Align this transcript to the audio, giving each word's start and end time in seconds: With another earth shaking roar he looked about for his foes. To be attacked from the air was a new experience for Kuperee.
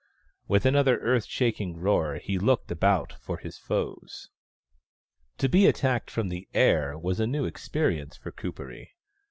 With 0.47 0.65
another 0.65 0.97
earth 0.97 1.25
shaking 1.27 1.77
roar 1.77 2.15
he 2.15 2.39
looked 2.39 2.71
about 2.71 3.13
for 3.21 3.37
his 3.37 3.59
foes. 3.59 4.29
To 5.37 5.47
be 5.47 5.67
attacked 5.67 6.09
from 6.09 6.29
the 6.29 6.49
air 6.55 6.97
was 6.97 7.19
a 7.19 7.27
new 7.27 7.45
experience 7.45 8.17
for 8.17 8.31
Kuperee. 8.31 8.89